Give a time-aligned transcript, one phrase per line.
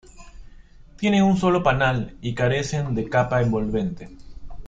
[0.97, 4.09] Tienen un solo panal y carecen de capa envolvente.